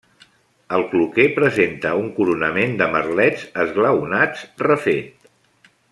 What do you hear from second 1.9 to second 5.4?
un coronament de merlets esglaonats refet.